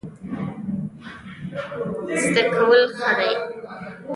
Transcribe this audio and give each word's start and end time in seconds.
زده 2.23 2.43
کول 2.53 2.81
ښه 2.97 3.11
دی. 3.17 3.31